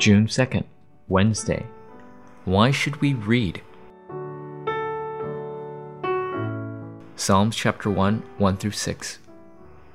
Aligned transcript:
June 0.00 0.26
2nd, 0.28 0.64
Wednesday. 1.08 1.66
Why 2.46 2.70
should 2.70 3.02
we 3.02 3.12
read? 3.12 3.60
Psalms 7.16 7.54
chapter 7.54 7.90
1, 7.90 8.22
1 8.38 8.56
through 8.56 8.70
6. 8.70 9.18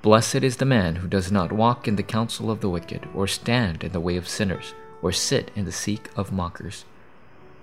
Blessed 0.04 0.44
is 0.44 0.58
the 0.58 0.64
man 0.64 0.98
who 0.98 1.08
does 1.08 1.32
not 1.32 1.52
walk 1.52 1.88
in 1.88 1.96
the 1.96 2.04
counsel 2.04 2.52
of 2.52 2.62
the 2.62 2.70
wicked, 2.70 3.10
or 3.16 3.26
stand 3.26 3.84
in 3.84 3.94
the 3.94 4.00
way 4.00 4.16
of 4.16 4.30
sinners, 4.30 4.76
or 5.02 5.12
sit 5.12 5.50
in 5.56 5.66
the 5.66 5.72
seat 5.72 6.08
of 6.16 6.32
mockers. 6.32 6.86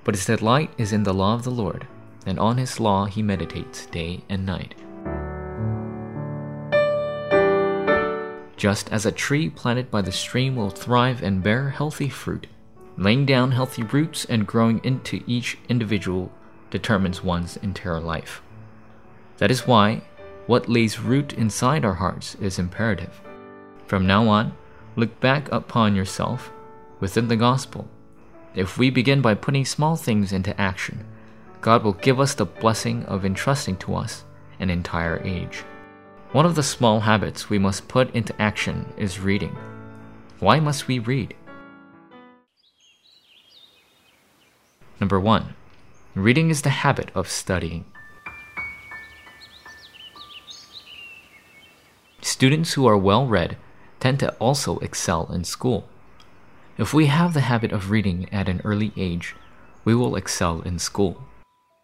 But 0.02 0.16
his 0.16 0.27
delight 0.27 0.72
is 0.77 0.93
in 0.93 1.04
the 1.04 1.14
law 1.14 1.36
of 1.36 1.44
the 1.44 1.52
Lord, 1.52 1.86
and 2.27 2.40
on 2.40 2.58
his 2.58 2.80
law 2.80 3.04
he 3.04 3.22
meditates 3.22 3.86
day 3.86 4.24
and 4.29 4.44
night. 4.44 4.74
Just 8.62 8.93
as 8.93 9.04
a 9.04 9.11
tree 9.11 9.50
planted 9.50 9.90
by 9.90 10.02
the 10.02 10.12
stream 10.12 10.54
will 10.54 10.71
thrive 10.71 11.21
and 11.21 11.43
bear 11.43 11.71
healthy 11.71 12.08
fruit, 12.08 12.46
laying 12.96 13.26
down 13.26 13.50
healthy 13.50 13.82
roots 13.82 14.25
and 14.26 14.46
growing 14.46 14.80
into 14.85 15.21
each 15.26 15.58
individual 15.68 16.30
determines 16.71 17.25
one's 17.25 17.57
entire 17.57 17.98
life. 17.98 18.40
That 19.38 19.50
is 19.50 19.66
why 19.66 20.02
what 20.46 20.68
lays 20.68 21.00
root 21.00 21.32
inside 21.32 21.85
our 21.85 21.94
hearts 21.94 22.36
is 22.36 22.61
imperative. 22.61 23.21
From 23.88 24.07
now 24.07 24.29
on, 24.29 24.57
look 24.94 25.18
back 25.18 25.50
upon 25.50 25.96
yourself 25.96 26.52
within 27.00 27.26
the 27.26 27.35
gospel. 27.35 27.88
If 28.54 28.79
we 28.79 28.90
begin 28.90 29.21
by 29.21 29.35
putting 29.35 29.64
small 29.64 29.96
things 29.96 30.32
into 30.32 30.60
action, 30.60 31.04
God 31.60 31.82
will 31.82 31.94
give 31.94 32.20
us 32.20 32.34
the 32.34 32.47
blessing 32.47 33.05
of 33.06 33.24
entrusting 33.24 33.78
to 33.78 33.96
us 33.96 34.22
an 34.60 34.70
entire 34.70 35.20
age. 35.24 35.64
One 36.33 36.47
of 36.47 36.55
the 36.55 36.62
small 36.62 37.00
habits 37.00 37.50
we 37.50 37.58
must 37.58 37.88
put 37.88 38.14
into 38.14 38.41
action 38.41 38.86
is 38.97 39.20
reading. 39.20 39.55
Why 40.41 40.61
must 40.61 40.89
we 40.89 40.98
read? 40.98 41.34
Number 44.98 45.20
one, 45.20 45.55
reading 46.14 46.48
is 46.48 46.62
the 46.62 46.70
habit 46.70 47.11
of 47.14 47.28
studying. 47.28 47.84
Students 52.22 52.72
who 52.72 52.86
are 52.86 52.96
well 52.96 53.27
read 53.27 53.58
tend 54.00 54.19
to 54.20 54.33
also 54.36 54.78
excel 54.78 55.30
in 55.30 55.44
school. 55.44 55.86
If 56.78 56.94
we 56.94 57.06
have 57.06 57.34
the 57.34 57.42
habit 57.42 57.72
of 57.72 57.91
reading 57.91 58.27
at 58.33 58.48
an 58.48 58.62
early 58.64 58.92
age, 58.96 59.36
we 59.84 59.94
will 59.94 60.17
excel 60.17 60.62
in 60.62 60.78
school. 60.78 61.24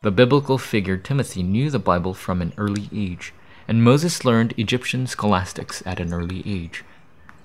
The 0.00 0.10
biblical 0.10 0.56
figure 0.56 0.96
Timothy 0.96 1.42
knew 1.42 1.68
the 1.68 1.78
Bible 1.78 2.14
from 2.14 2.40
an 2.40 2.54
early 2.56 2.88
age 2.94 3.34
and 3.68 3.84
Moses 3.84 4.24
learned 4.24 4.54
Egyptian 4.56 5.06
scholastics 5.06 5.82
at 5.86 6.00
an 6.00 6.12
early 6.12 6.42
age. 6.46 6.82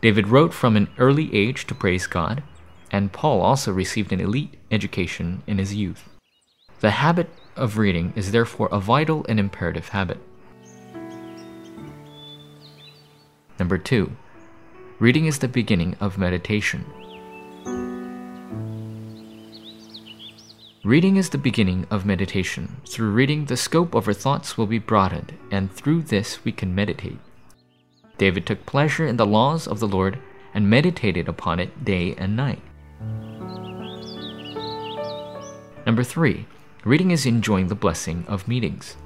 David 0.01 0.29
wrote 0.29 0.53
from 0.53 0.75
an 0.75 0.87
early 0.97 1.33
age 1.35 1.67
to 1.67 1.75
praise 1.75 2.07
God, 2.07 2.41
and 2.91 3.11
Paul 3.11 3.41
also 3.41 3.71
received 3.71 4.13
an 4.13 4.21
elite 4.21 4.55
education 4.71 5.43
in 5.45 5.57
his 5.57 5.75
youth. 5.75 6.09
The 6.79 6.91
habit 6.91 7.29
of 7.55 7.77
reading 7.77 8.13
is 8.15 8.31
therefore 8.31 8.69
a 8.71 8.79
vital 8.79 9.25
and 9.27 9.39
imperative 9.39 9.89
habit. 9.89 10.19
Number 13.59 13.77
two, 13.77 14.15
reading 14.99 15.25
is 15.25 15.39
the 15.39 15.47
beginning 15.47 15.95
of 15.99 16.17
meditation. 16.17 16.85
Reading 20.85 21.15
is 21.15 21.29
the 21.29 21.37
beginning 21.37 21.87
of 21.89 22.05
meditation. 22.05 22.81
Through 22.85 23.11
reading, 23.11 23.45
the 23.45 23.55
scope 23.55 23.95
of 23.95 24.05
our 24.05 24.13
thoughts 24.13 24.57
will 24.57 24.67
be 24.67 24.79
broadened, 24.79 25.31
and 25.49 25.71
through 25.71 26.01
this 26.01 26.43
we 26.43 26.51
can 26.51 26.75
meditate. 26.75 27.19
David 28.17 28.45
took 28.45 28.65
pleasure 28.65 29.07
in 29.07 29.15
the 29.15 29.25
laws 29.25 29.65
of 29.65 29.79
the 29.79 29.87
Lord 29.87 30.19
and 30.53 30.69
meditated 30.69 31.29
upon 31.29 31.61
it 31.61 31.85
day 31.85 32.15
and 32.17 32.35
night. 32.35 32.61
Number 35.85 36.03
three, 36.03 36.47
reading 36.83 37.11
is 37.11 37.25
enjoying 37.25 37.67
the 37.67 37.75
blessing 37.75 38.25
of 38.27 38.49
meetings. 38.49 38.97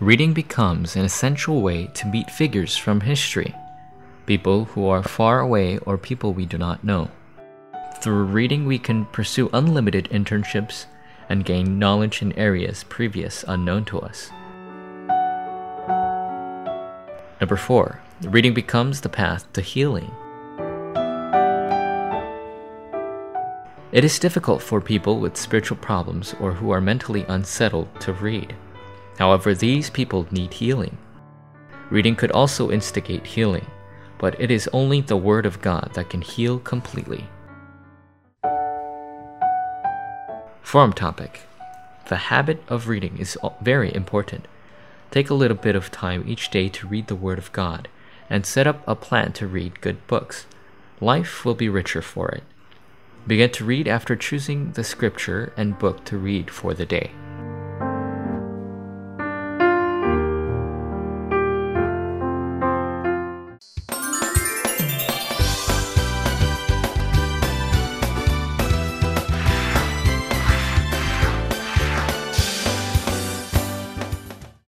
Reading 0.00 0.32
becomes 0.32 0.96
an 0.96 1.04
essential 1.04 1.62
way 1.62 1.86
to 1.94 2.08
meet 2.08 2.32
figures 2.32 2.76
from 2.76 3.02
history, 3.02 3.54
people 4.26 4.64
who 4.64 4.88
are 4.88 5.04
far 5.04 5.38
away 5.38 5.78
or 5.78 5.96
people 5.96 6.32
we 6.32 6.46
do 6.46 6.58
not 6.58 6.82
know. 6.82 7.08
Through 8.00 8.24
reading, 8.24 8.64
we 8.64 8.78
can 8.78 9.04
pursue 9.04 9.50
unlimited 9.52 10.08
internships 10.10 10.86
and 11.28 11.44
gain 11.44 11.78
knowledge 11.78 12.22
in 12.22 12.32
areas 12.32 12.82
previous 12.84 13.44
unknown 13.46 13.84
to 13.86 14.00
us. 14.00 14.30
Number 17.42 17.56
four, 17.56 18.00
reading 18.22 18.54
becomes 18.54 19.02
the 19.02 19.10
path 19.10 19.52
to 19.52 19.60
healing. 19.60 20.10
It 23.92 24.02
is 24.02 24.18
difficult 24.18 24.62
for 24.62 24.80
people 24.80 25.20
with 25.20 25.36
spiritual 25.36 25.76
problems 25.76 26.34
or 26.40 26.52
who 26.54 26.70
are 26.70 26.80
mentally 26.80 27.26
unsettled 27.28 27.88
to 28.00 28.14
read. 28.14 28.54
However, 29.18 29.54
these 29.54 29.90
people 29.90 30.26
need 30.30 30.54
healing. 30.54 30.96
Reading 31.90 32.16
could 32.16 32.30
also 32.32 32.70
instigate 32.70 33.26
healing, 33.26 33.66
but 34.16 34.40
it 34.40 34.50
is 34.50 34.70
only 34.72 35.02
the 35.02 35.18
Word 35.18 35.44
of 35.44 35.60
God 35.60 35.90
that 35.92 36.08
can 36.08 36.22
heal 36.22 36.60
completely. 36.60 37.28
Forum 40.70 40.92
topic 40.92 41.48
The 42.10 42.30
habit 42.30 42.62
of 42.68 42.86
reading 42.86 43.18
is 43.18 43.36
very 43.60 43.92
important. 43.92 44.46
Take 45.10 45.28
a 45.28 45.34
little 45.34 45.56
bit 45.56 45.74
of 45.74 45.90
time 45.90 46.22
each 46.28 46.48
day 46.48 46.68
to 46.68 46.86
read 46.86 47.08
the 47.08 47.16
Word 47.16 47.38
of 47.38 47.50
God 47.50 47.88
and 48.28 48.46
set 48.46 48.68
up 48.68 48.86
a 48.86 48.94
plan 48.94 49.32
to 49.32 49.48
read 49.48 49.80
good 49.80 50.06
books. 50.06 50.46
Life 51.00 51.44
will 51.44 51.56
be 51.56 51.68
richer 51.68 52.02
for 52.02 52.28
it. 52.28 52.44
Begin 53.26 53.50
to 53.50 53.64
read 53.64 53.88
after 53.88 54.14
choosing 54.14 54.70
the 54.70 54.84
scripture 54.84 55.52
and 55.56 55.76
book 55.76 56.04
to 56.04 56.16
read 56.16 56.52
for 56.52 56.72
the 56.72 56.86
day. 56.86 57.10